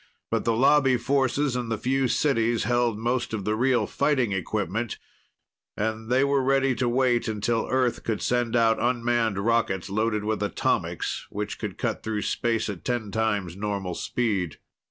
[0.31, 4.97] But the Lobby forces and the few cities held most of the real fighting equipment
[5.77, 10.41] and they were ready to wait until Earth could send out unmanned rockets, loaded with
[10.41, 14.57] atomics, which could cut through space at ten times normal speed.